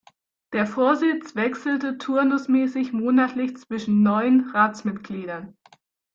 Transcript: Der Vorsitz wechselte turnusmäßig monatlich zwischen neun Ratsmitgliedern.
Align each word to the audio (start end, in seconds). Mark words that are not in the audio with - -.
Der 0.53 0.65
Vorsitz 0.65 1.35
wechselte 1.35 1.99
turnusmäßig 1.99 2.91
monatlich 2.91 3.55
zwischen 3.57 4.01
neun 4.01 4.49
Ratsmitgliedern. 4.49 5.55